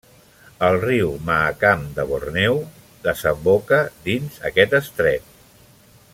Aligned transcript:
El 0.67 0.77
riu 0.83 1.11
Mahakam 1.27 1.83
de 1.99 2.05
Borneo 2.13 2.57
desemboca 3.09 3.83
dins 4.09 4.41
aquest 4.51 4.79
estret. 4.81 5.31